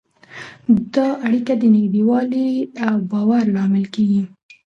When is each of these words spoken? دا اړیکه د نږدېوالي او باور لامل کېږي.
دا 0.93 1.07
اړیکه 1.25 1.53
د 1.57 1.63
نږدېوالي 1.75 2.49
او 2.87 2.95
باور 3.11 3.43
لامل 3.55 3.85
کېږي. 3.95 4.23